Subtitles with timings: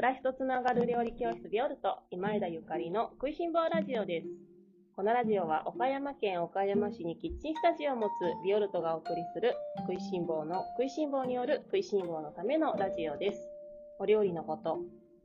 [0.00, 4.28] 暮らしとつながる料理教室ビオルト今枝ゆかりの食いしん坊ラジオです。
[4.96, 8.10] このラジオは岡山県岡山市にキッチンスタジオを持つ
[8.42, 13.40] ビオルトがお送りする食いしん坊の食いしん坊による食いしん坊のためのラジオです。
[13.98, 14.78] お料理のこと、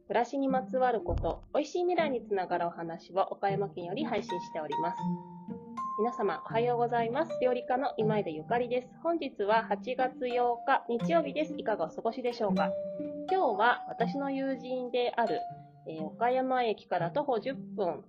[0.10, 4.98] 暮らしにまつわること、美味しい未来につながるお話を岡山県より配信しております。
[6.00, 7.32] 皆様おはようございます。
[7.42, 8.90] 料理家の今枝ゆかりです。
[9.02, 11.54] 本日は8月8日日曜日です。
[11.56, 12.70] いかがお過ごしでしょうか？
[13.30, 15.40] 今日は私の友人である、
[15.88, 18.04] えー岡山駅から徒歩10分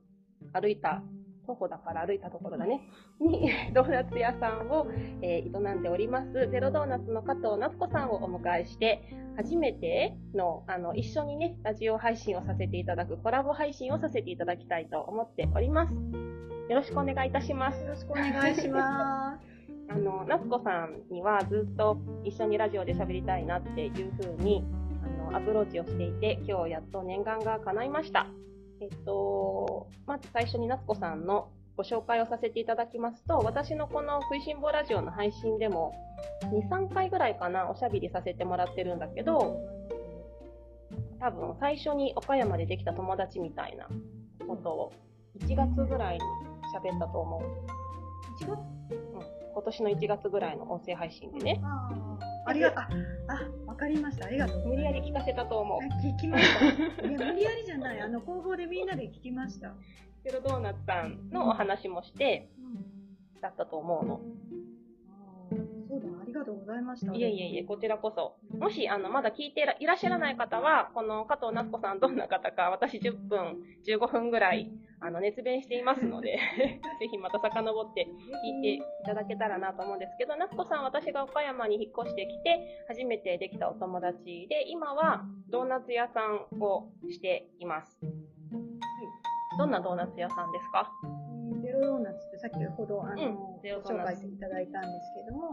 [0.52, 1.02] 歩いた、
[1.46, 2.82] 徒歩だから歩いたところだね、
[3.20, 4.86] にドーナツ屋さんを、
[5.22, 9.02] えー営んでおります、ゼロドーナツの加藤夏子さんをお迎えして、
[9.36, 15.94] 初めての、あの、一緒にね、ラジオ配信をさせていただく、コラボ配信をさせていただきたいと思っております。
[15.94, 17.82] よろしくお願いいたします。
[17.82, 19.46] よろしくお願いします。
[19.88, 24.85] あの、夏子さんにはずっと一緒にラジオで喋りたいなっていうふうに、あ
[25.32, 28.26] アプローチをしていて、今日やっと念願が叶いました。
[28.80, 35.94] えっと、まず最初に夏子さんのご紹介をさせていただきますと、私のこの食いしん坊ラジオの配信でも、
[36.44, 39.60] 2、3回ぐらいかな、おしゃべりさせてもらってるんだけど、
[41.20, 43.88] 多分最初に岡山でできた友達みたいな
[44.46, 44.92] ことを、
[45.38, 46.20] 1月ぐらいに
[46.74, 47.42] 喋ったと思う。
[48.42, 48.52] 1月？
[48.52, 49.36] うん。
[49.52, 51.62] 今年の1月ぐらいの音声配信でね、
[52.46, 52.78] ありがとう。
[52.78, 52.88] あ、
[53.28, 54.26] あ、わかりました。
[54.26, 54.68] ありがとう。
[54.68, 55.78] 無理やり聞かせたと思う。
[55.82, 57.08] あ聞きました。
[57.08, 58.00] いや、 無理やりじゃない。
[58.00, 59.74] あの、工房でみんなで聞きました。
[60.22, 63.40] ゼロドーナツさんのお話もして、うん。
[63.40, 64.20] だったと思うの。
[65.88, 67.12] そうだ、ありがとうございました。
[67.12, 68.36] いえいえいえ、こちらこそ。
[68.56, 76.38] もし、あの、まだ聞いていらっしゃらない方は、この加藤夏子さんどんな方か、私10分、15分ぐらい、あの、熱弁していますので、
[77.00, 87.98] ぜひまた遡って聞いていただけたらなと思うんですけど、夏子さん、私が岡山に引っ越してきて、初めてできたお友達で、今はドーナツ屋さんをしています。
[89.58, 90.90] どんなドーナツ屋さんですか？
[91.62, 94.20] ゼロドーナツって先ほど、あの、うん紹ナツ。
[94.22, 95.50] 介いただいたんですけども、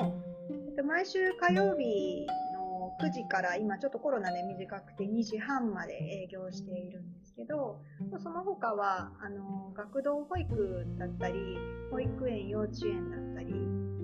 [0.68, 7.04] えっと、毎週火曜日の9時から、今ちょっとコロナで短くて2時半まで営業しているん
[7.44, 7.80] けど、
[8.22, 11.58] その他は、あの、学童保育だったり、
[11.92, 13.54] 保育園、幼稚園だったり、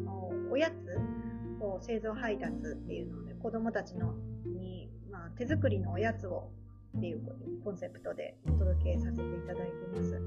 [0.05, 4.13] おおやつを製造配達っていうので、子供たちの
[4.45, 6.49] に、まあ、手作りのおやつを
[6.97, 7.21] っていう
[7.63, 10.09] コンセプトでお届けさせていただいてます。
[10.11, 10.17] そ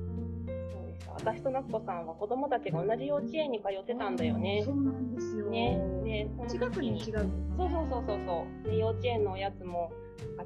[0.82, 4.72] うですか私と夏子さんは子供たちが同じ幼稚園に通ってたんだよねそ。
[4.72, 5.46] うなんですよ。
[5.50, 5.78] ね。
[6.04, 7.28] で、近く時に違う。
[7.56, 8.68] そうそうそうそうそう。
[8.68, 9.92] で、幼稚園のおやつも、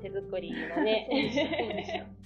[0.03, 1.09] 手作りのね、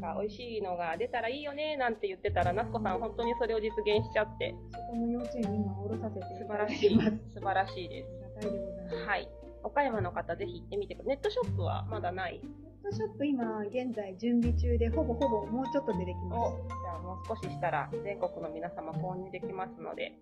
[0.00, 7.00] が美味しいのが出たらいいよね、なんて言ってたら、夏子さん本当にそれを実現しちゃって、そこの幼稚園に今降ろさせてい素晴らしい
[7.34, 8.08] 素晴らしいです。
[8.24, 9.06] ありがたいでございます。
[9.06, 9.28] はい。
[9.62, 11.16] 岡山の方ぜひ行ってみてください。
[11.16, 20.12] ネットショップはまだないネットショップ今現在準備中でほぼほぼもうちょっと出てきまお、じゃあもう少ししたら全国の皆様購入できますので、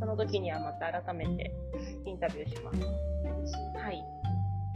[0.00, 1.54] その時にはまた改めて
[2.04, 2.78] インタビューします。
[3.46, 3.54] す。
[3.78, 4.02] はい。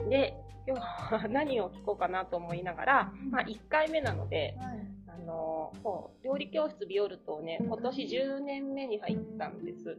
[0.08, 0.34] で、
[0.66, 4.78] 今日は 何を聞こうかなと思いながら、まあ1回目なので、はい。
[5.08, 9.98] あの、そう、料理教室ビオルトをね、今年10年目に入ったんです。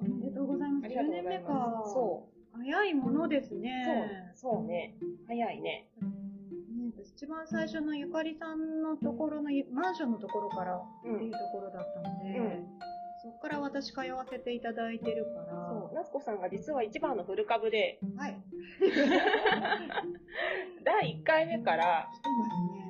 [0.00, 0.84] おめでとうございます。
[0.84, 1.82] ありがとうご10ざい年目か。
[1.86, 2.56] そう。
[2.56, 4.30] 早いものですね。
[4.34, 4.94] そう、そうね。
[5.26, 5.88] 早いね。
[6.00, 11.32] ね一番最初のゆかりさんのところのマンションのところからうんっていう。
[11.32, 12.78] ところだったので、うん
[13.24, 18.38] そこから私通わせていただいてるから、そう、夏子さんが実は一番の古株で、はい。
[20.84, 22.10] 第1回目から、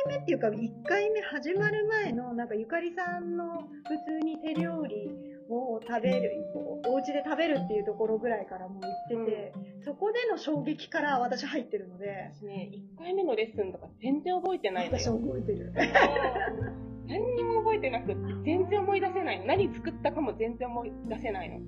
[0.07, 5.11] 回目っていうか、1回目始まる前の、なんかゆかりさんの普通に手料理
[5.49, 9.53] を食べる、こうお家で食べるっていうところぐらいからもう言ってて、
[9.85, 15.17] そこでの衝撃から私入ってるので、私ね、1回目のレッスンとか全然覚えてないの私よ。
[15.17, 15.71] 覚えてる。
[17.07, 19.45] 何にも覚えてなくって、全然思い出せないの。
[19.45, 21.59] 何作ったかも全然思い出せないの。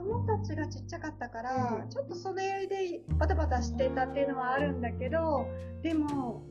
[0.00, 5.46] 子供たちがちっちゃかったから、うんちょっとそれでバタバタしてたっていうのはあるんだけど、
[5.82, 6.42] でも、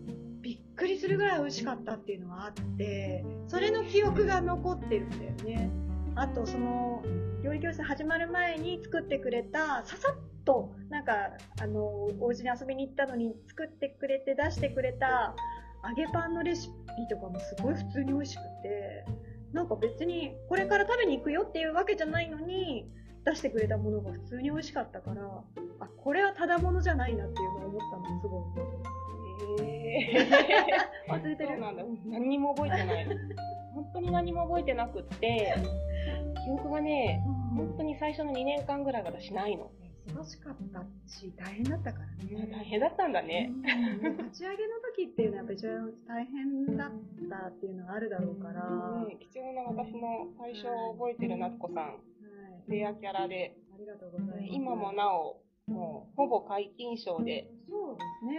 [0.41, 5.71] びっくりするぐらい美味しかったっていうのはあって、それの記憶が残ってるんだよね。
[6.15, 7.03] あと、その、
[7.43, 11.13] 料理教室始まる前に作ってくれた、ささっと、なんか、
[11.59, 11.81] あの、
[12.19, 15.35] お家に遊びに行ったのに作ってくれて出してくれた
[15.83, 19.05] 揚げパンのレシピとかもすごい普通に美味しくて、
[19.53, 22.85] なんか別にこれから食べに行くよっていうわけじゃないのに、
[23.29, 25.21] 出してくれたものが普通に美味しかったから、
[25.79, 29.59] あ、これはただものじゃないなっていうのを思ったのすごい。
[29.61, 31.83] えー、忘れてるそうなんだ。
[32.05, 33.07] 何にも覚えてない。
[33.73, 35.53] 本当に何も覚えてなくって、
[36.45, 37.21] 記憶がね、
[37.55, 39.71] 本当に最初の2年間ぐらい私ないの。
[40.13, 42.49] そ忙しかったし、大変だったからね。
[42.51, 43.51] 大変だったんだね。
[44.03, 45.59] うん立ち上げの時っていうのはやっぱり
[46.07, 46.91] 大変だっ
[47.29, 52.18] たっていうのがあるだろうから、はね貴重な私の最初を覚えてる夏子さん、い、
[52.69, 54.39] レアキャラで、ありがとうございます。
[54.51, 58.37] 今もなお、もうほぼ皆勤賞で、そうですね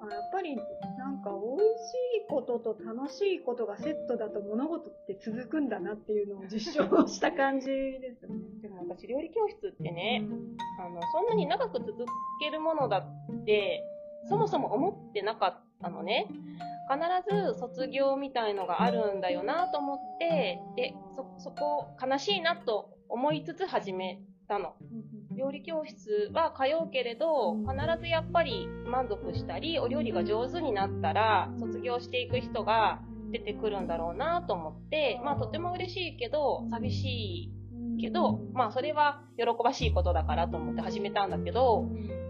[0.00, 0.12] あ。
[0.12, 0.56] やっぱり
[0.98, 1.94] なんか美味し
[2.24, 8.34] いことと楽しいことがセットだと物事って続くんだなっていうのを実証した感じですね。
[8.62, 10.22] でも私料理教室ってね、
[10.78, 12.04] あの、そんなに長く続
[12.40, 13.82] けるものだって、
[14.28, 16.26] そもそも思ってなかったのね。
[16.90, 24.74] 必ず卒業みたいのがあるんだよなと思って、で、そ、そこ悲しいなと思いつつ始めたの。
[25.36, 33.00] 料理教室は通うけれど、必ずやっぱり満足したり、お料理が上手になったら、卒業していく人が
[33.32, 37.52] 出てくるんだろうなと思って、まあとても嬉しいけど、寂しい
[38.00, 41.86] けど、まあそれは喜ばしいことだからと思って始めたんだけど、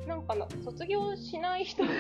[0.07, 1.91] なんかな卒業しない人が、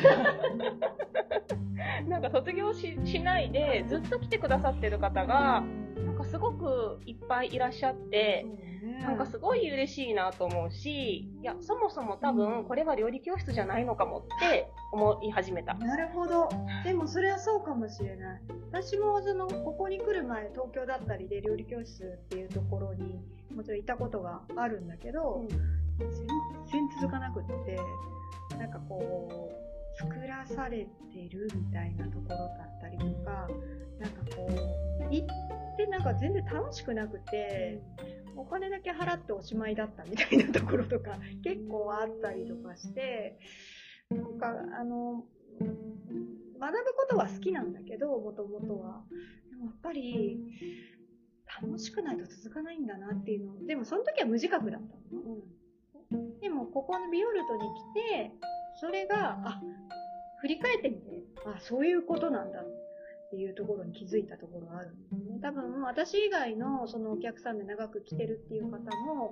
[2.09, 5.63] なんか卒業ししないでずっと来てくださってる方が、
[6.31, 8.47] すごくいっぱいいらっしゃって、
[9.03, 15.75] なんかすごい嬉しいなと思うし、いや、そもそも多分これは料理教室じゃないのかもって思い始めた。
[15.75, 16.49] なるほど。
[16.85, 18.41] でもそれはそうかもしれない。
[18.71, 23.21] 私もその、ここに来る前、東京だったりで料理教室っていうところに
[23.55, 25.45] もちろんいたことがあるんだけど、
[25.99, 27.79] 全然続かなくって、
[28.57, 29.70] なんかこう、
[30.01, 33.49] 作らされてるみたいなところだったりとか、
[33.99, 35.27] なんかこう、行っ
[35.77, 37.83] てなんか全然楽しくなくて、
[38.35, 43.39] お金だけ払っておしまいだったみたいなところとか結構あったりとかして、
[44.09, 45.25] なんかあの、
[45.61, 49.05] 学ぶことは好きなんだけど、もともとは。
[49.51, 50.39] でもやっぱり、
[51.63, 53.67] 楽しくないと続かないんだなっていうの。
[53.67, 55.37] でもその時は無自覚だったの。
[56.41, 57.63] でもここのビオルトに
[57.95, 58.33] 来て、
[58.81, 59.61] それが、あ、
[60.41, 62.65] 振り返ってみて、あ、そういうことなんだっ
[63.31, 65.39] ていうところに気づいたところがあるんですね。
[65.43, 69.31] 多分私以外のそのお客さんで長く来てるっていう方も、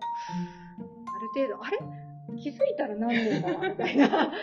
[1.07, 1.79] ある程度、あれ？
[2.37, 4.09] 気づいたら何年だなみたいな。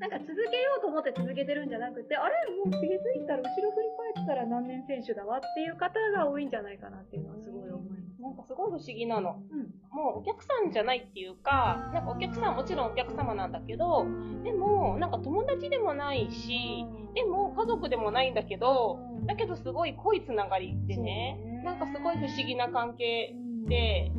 [0.00, 2.34] なんか続けようと思って続けてるんじゃなくて、あれ？
[2.56, 8.20] もう気づいたら後ろ振り返ったら何年選手だわっていう方が多いんじゃないかなっていうのはすごい思います。
[8.20, 9.40] なんかすごい不思議なの。
[9.50, 9.70] うん。
[9.94, 14.04] もうお客さんじゃないっていうか、なんかお客さんはもちろんお客様なんだけど、
[14.42, 23.36] でもなんか友達でもないし、でも家族でもないんだけど、だけどすごい濃いつながりでね、なんかすごい不思議な関係
[23.68, 24.10] で、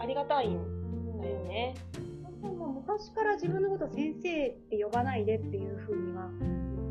[0.00, 1.76] ありがたいんだよね。
[2.42, 6.28] 昔から自分のことを先生って呼ばないでっていうふうには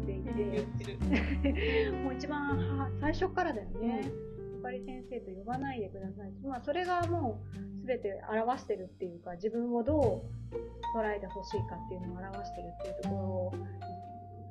[0.07, 1.91] 言ってい言て。
[2.03, 4.03] もう一番は最初からだよね。
[4.03, 4.30] ゆか
[4.69, 6.31] り先生と呼ばないでください。
[6.43, 13.53] まあそれがもう全て表してるっていうか、自分をどう捉えてほしいかっていうのを表してるっていうところを、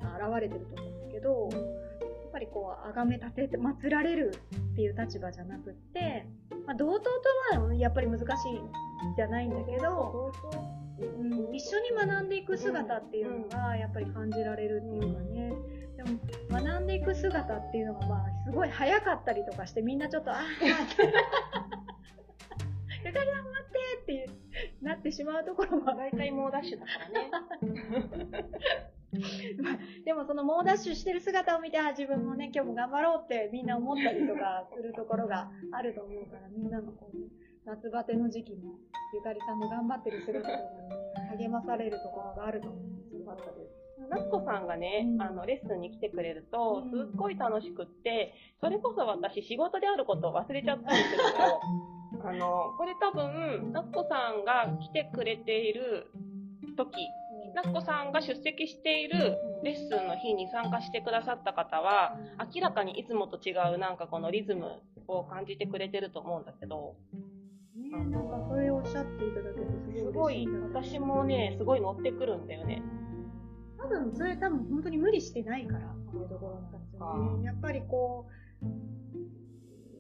[0.01, 1.59] 現れてると思うんだけど、や
[2.29, 4.35] っぱりこう、崇め立てて、祀られる
[4.73, 6.27] っていう立場じゃなくって、
[6.67, 7.11] まあ同等
[7.53, 8.27] とはやっぱり難しい
[9.17, 10.33] じゃないんだけど、
[11.01, 15.53] うん、一緒に学んでいく姿っていうのがやっぱり感じられるっていうかね。
[16.51, 20.67] 学んでいく姿っていうのがまあすごい早かったりとかしてみんなちょっとあーって
[23.05, 23.73] ゆかりさん待っ
[24.07, 24.31] てって
[24.83, 27.31] なってしまうところも大体猛ダッシュだからね。
[29.61, 37.27] まあでもその猛ダッシュしてる姿を見てあ自分もね今日も頑張ろうってみんな思ったりとかするところがあると思うからみんなのこう、ね、
[37.65, 38.79] 夏バテの時期も
[39.13, 40.63] ゆかりさんも頑張ってる姿がね
[41.37, 43.80] 励まされるところがあると思うんですよかったです。
[44.09, 45.23] 夏子さんがね、うん。
[45.23, 46.91] あの、レッスンに来てくれるとう、ん。
[46.91, 51.61] すっごい楽しくって、それこそ私仕事であることを忘れちゃったんですけど、
[52.29, 56.11] あの、これ多分、夏子さんが来てくれている
[56.77, 57.13] 時、
[57.55, 62.17] 夏子さんが出席しているレッスンの日に参加してくださった方は、
[62.55, 66.95] 明らかにいつもと違うなんかこのリズムを感じてくれてると思うんだけど、
[67.77, 72.83] ねなんかそれをおっしゃっていただけてすすごい私もね、すごい乗ってくるんだよね。
[73.83, 77.45] 多分それ多分本当に無理してないからっていうところなんですよあね。
[77.45, 78.27] やっぱりこ
[78.63, 78.67] う、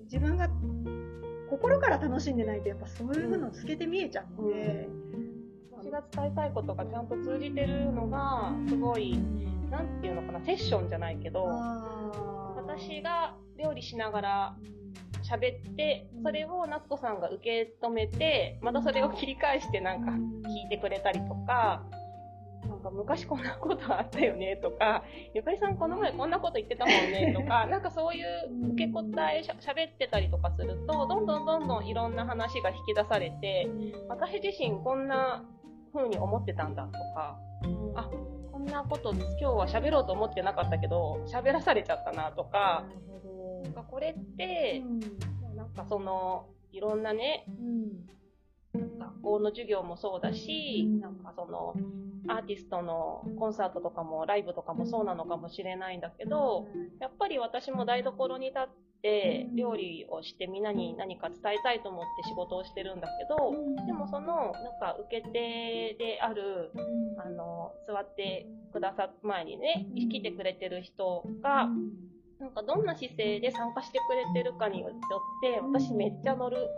[0.04, 0.48] 自分が
[1.48, 4.88] 心から楽しんでないとやっぱそういうの透けて見えちゃうので、
[5.72, 9.18] 私が伝えたいことがちゃんと通じてるのが、すごい、
[9.70, 14.56] なんていうのかな、セッションじゃないけど、私が料理しながら
[15.22, 21.84] 喋って、それを夏子さんが受け止めて、またそれを切り返してなんか聞いてくれたりとか、
[22.80, 33.68] なんか昔こんなことあったよねとか、ゆかりさんこの前こんなこと言ってたもんねとか、 なんかそういう受け答えしゃ喋ってたりとかすると、どんどんどんどんいろんな話が引き出されて、
[34.08, 35.44] 私自身こんな
[35.92, 37.38] 風に思ってたんだとか、
[37.96, 38.10] あ、
[38.50, 42.86] こんなこと今日は喋ろうと思ってなかったけど、喋らされちゃったなとか、
[43.62, 44.82] なんかこれって、
[45.54, 47.44] なんかその、いろんなね、
[48.98, 51.74] 学校の授業もそうだし、うんなんかその、
[52.28, 56.68] アーティストのコンサートとかもライブとかもそうなのかもしれないんだけど、
[57.00, 59.56] やっぱり私も台所に立ってうん。
[59.56, 63.54] 料理をしてみんなに何か伝えたいと思って仕事をしてるんだけど、
[63.86, 66.70] でもその、なんか受け手である、
[67.24, 70.08] あの、座ってくださる前にね、うん。
[70.10, 71.70] 来てくれてる人が、
[72.38, 74.90] なんかどんな姿勢で参加してくれてるかによっ
[75.42, 76.68] て、私めっちゃ乗る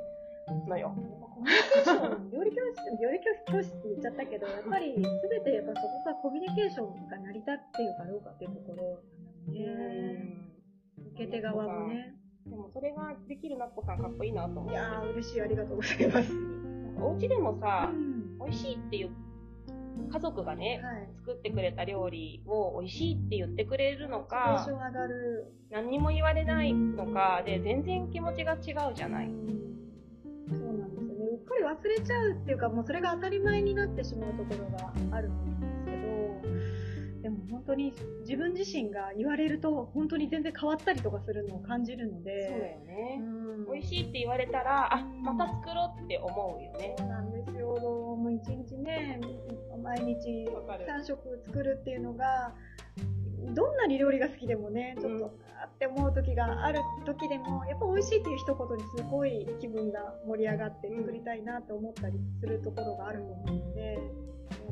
[0.69, 0.95] のよ。
[1.35, 9.03] コミュニケーション、料理教室、料理教室って言っちゃったけど、やっぱり全てやっぱそこがコミュニケーションが成り立っているかどうかっていうところ
[9.47, 10.43] なんね。
[11.15, 12.15] 受け手側もね。
[12.47, 14.73] でもそれができるなっこさんかっこいいなと思って。
[14.73, 16.33] いやー、嬉しい、ありがとうございます。
[17.01, 19.11] お家でもさ、うん美味しいっていう、
[20.11, 21.09] 家族がね、はい。
[21.19, 24.67] 作ってくれた料理を美味しいって言ってくれるのか。
[25.71, 29.31] 何にも言われないのかで、全然気持ちが違うじゃない。
[30.49, 31.27] そうなんですよね。
[31.27, 42.51] うっかり忘れちゃうっていうか、もうそれが当たり前になってしまうところがあるんですけど、でも本当に自分自身が言われると、本当に全然変わったりとかするのを感じるのそうだで、よ
[42.87, 43.21] ね。
[43.21, 46.95] うん美味しいって言われたら、あ、また作ろうって思うよね。
[46.99, 47.69] そうなんですよ。
[48.17, 49.21] もう一日ね、
[49.83, 52.55] 毎日わかる3食作るっていうのが、
[53.55, 55.31] どんなに料理が好きでもね、ちょっと、うん
[55.63, 61.03] あって思う時がある時でも、やっぱ美味しいっていう一言にすごい気分が盛り上がってうん。
[61.03, 63.99] 作りたいなと思ったりするところがあると思うので、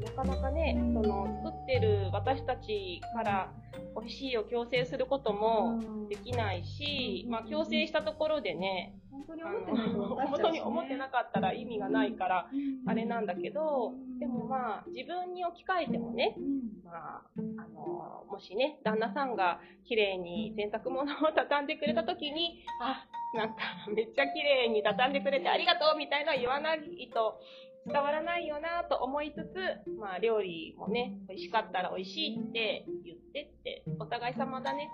[0.04, 3.52] なかなかね、うんその作ってる私たちから
[3.98, 6.08] 美味しいを強制することもうん。
[6.08, 7.30] できないし、うん。
[7.30, 9.88] まあ強制したところでね、本当にあ思ってない
[10.28, 23.56] 本当に思ってなかったら意味がないから、うんあれなんだけど、でもまあ自分に置き換えてもね、うんまあ、あの、もしね、旦那さんが綺麗に洗濯物を畳んでくれた時に、あ、なんか
[23.94, 26.80] めっちゃ綺麗に畳んでくれてありがとうみたいな言わない
[27.14, 27.40] と
[27.86, 34.90] 伝わらないよなと思いつつ、まあ料理もね、美味しかったら美味しいって言ってって、お互い様だね。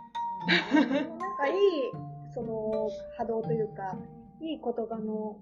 [0.75, 0.87] なん
[1.37, 1.55] かいい、
[2.35, 3.97] その、波動というか、
[4.41, 5.39] いい言葉の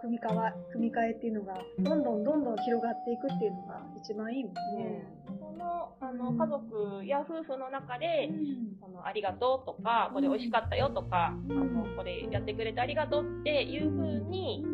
[0.00, 5.06] 組み替わ組み替えっていうのが、どんどんどんどん広がっていくっていうのが一番いいもんね。
[5.38, 8.76] その、あの、家族や夫婦の中で、うん。
[8.80, 11.58] そのありがとうとか、これ美味しかったよとか、うん。
[11.58, 14.64] あの、これやってくれてありがとうっていう風に、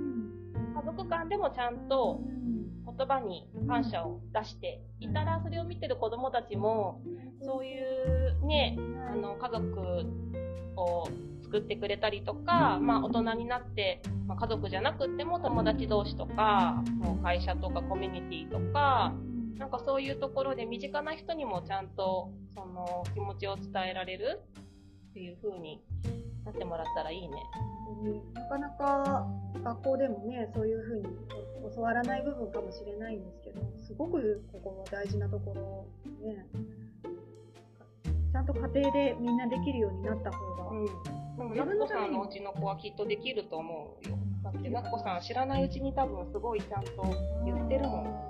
[0.74, 2.20] 家族間でもちゃんと
[2.96, 7.02] 言葉に感謝を出していたら、それを見てる子供たちも、
[7.42, 8.78] そういうね、
[9.12, 9.80] あの、家族
[10.76, 11.04] を
[11.48, 19.14] 作ってくれたりとか、まあ大人になって、まあ、家族じゃなくっても友達同士とか、もう会社とかコミュニティとか、
[19.56, 24.40] なんかそういうところで身近な人にもちゃんとその気持ちを伝えられる
[25.10, 25.82] っていう風に
[26.44, 27.36] なってもらったらいいね。
[28.34, 29.26] なかなか
[29.64, 31.04] 学校でもね、そういうふうに
[31.74, 35.86] 教わらない部分かもしれないんですけど、すごくここは大事なところ
[36.24, 41.54] ね、ゃんと家庭でみんなできるようになった方が、うん。
[41.54, 44.18] でも、なっこさんのうちの子はきっとできると思うよ。
[44.42, 46.90] だって、なっこさん知らないうちに多分すごいちゃんと
[47.44, 48.28] 言ってるもん。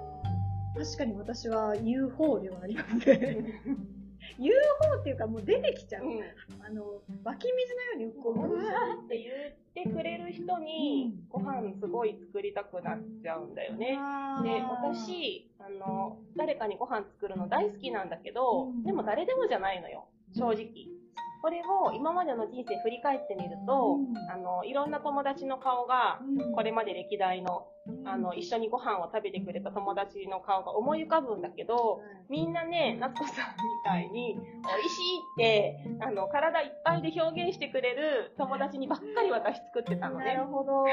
[0.76, 3.38] 確かに私は言う方ではありますね。
[4.38, 6.04] 言う方っていうかもう出てきちゃう。
[6.04, 6.22] うん。
[6.64, 13.98] あの、湧き水のようにこう、うわーって言ってくれる人に、ご飯すごい作りたくなっちゃうんだよね。
[14.42, 20.97] で、私、あの、誰かにご飯作るの大好きなんだけど、うんでも誰でもじゃないのよ、正直。
[21.40, 26.20] これを今までの人生振り返ってみると、うんあの、いろんな友達の顔が、
[26.54, 27.68] これまで歴代の、
[28.04, 33.40] あの、一緒にご飯を食べてくれた友達の顔が思い浮かぶんだけど、みんなね、夏子さんみ
[33.84, 40.46] たいに、美味しいって、あの、体いっぱいで表現してくれる友達にばっかり私作ってたのねなる。
[40.46, 40.84] ほど。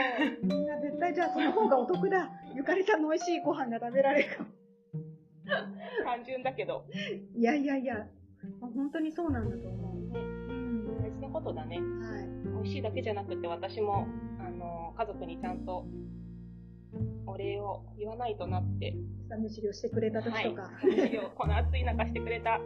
[0.44, 2.30] みんな絶対じゃあその方がお得だ。
[2.54, 4.50] ゆかりさんの美味しいご飯が食べられるかも。
[6.04, 6.86] 単純だけど。
[7.36, 8.08] いやいやいや、
[8.62, 9.95] 本当にそうなんだと思う。
[11.36, 11.78] ことだね。
[11.78, 11.84] はい。
[12.46, 14.08] 美味しいだけじゃなくて私も、
[14.40, 15.86] あの、家族にちゃんと
[17.28, 18.96] お礼を言わないとなって、
[19.28, 20.62] 草むしりをしてくれた時とか。
[20.62, 22.62] はい、この暑い中してくれた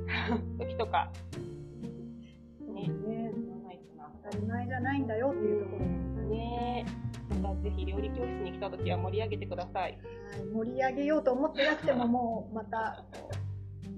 [0.58, 1.12] 時とか、
[2.72, 4.10] ね、ね言わないとな。
[4.24, 5.84] 当たり前じゃないんだよっていうところ。
[6.30, 6.86] ね
[7.30, 9.82] え、またぜひ料理教室に来た時は盛り上げてください。
[9.82, 13.04] はい、盛り上げようと思ってなくてももうまた、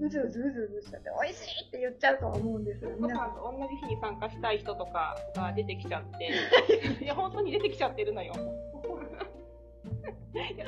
[0.01, 3.29] うずうずうずうずしちゃって、美味しいって言っちゃうとは思うんですが、ご皆さん。
[3.29, 6.31] 飯と同じ日に参加したい人とかが出てきちゃって、
[7.05, 8.35] いや、本当に出てきちゃってるのよ。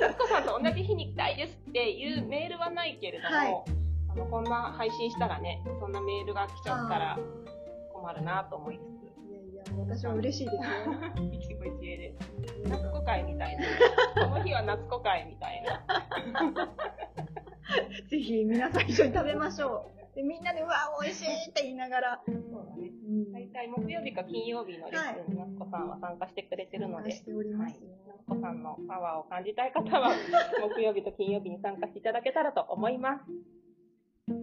[0.01, 3.63] 夏子さんと同じ日に来たいですっていうメールはないけれども、はい
[4.11, 7.19] あのこんな配信したらね、そんなメールが来ちゃったら
[7.93, 10.57] 困るなと思いついやいや、私は嬉しいです
[11.37, 12.15] 一会で。
[12.67, 14.27] 夏子会みたいな。
[14.27, 15.85] この日は夏子会みたいな。
[18.19, 20.17] ぜひ皆さん一緒に食べましょう。
[20.17, 22.21] で、みんなで、うわ、美味しいって言いながら。
[22.27, 22.91] そうだね。
[23.07, 27.95] うん大体木曜日か金曜日のレッスンに夏子さんは参加してくれてるので、しておりますよ。
[28.27, 30.11] 夏子さんのパワーを感じたい方は、
[30.75, 33.25] 木曜日と金曜日に参加していただけたらと思います。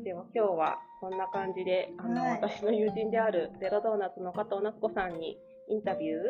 [0.05, 6.21] では今日はこんな感じで、あの、はい私の友人であるゼロドーナツの加藤夏子さんにインタビュー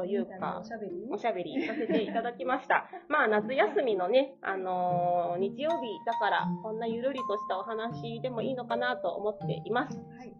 [0.00, 1.06] というかお、しゃべり？
[1.10, 2.86] おしゃべりさせていただきました。
[3.08, 9.96] まあ、夏休みのね、あのー日曜日だから、こんなゆるりとしたお話でもいいのかなと思っています。
[9.98, 10.32] はい。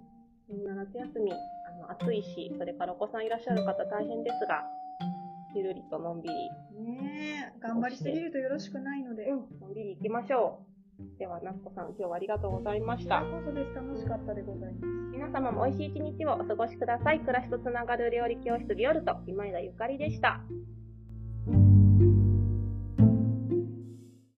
[0.49, 1.37] みんな夏休み、あ
[1.81, 4.65] の、暑いし、それからお子さんいらっしゃる方大変ですが、
[5.55, 6.35] ゆるりとのんびり、
[6.85, 9.25] ねえ、頑張りすぎるとよろしくないので。
[9.29, 9.61] うん。
[9.61, 10.70] のんびり行きましょう。
[11.19, 13.21] では、夏子さん、今日はありがとうございました。
[13.21, 13.75] こそです。
[13.75, 14.87] 楽しかったでございます。
[15.13, 17.21] 皆様も美味しい一日をお過ごしください。
[17.21, 20.41] 暮らしとつながる料理教室ビオルト、今枝ゆかりでした。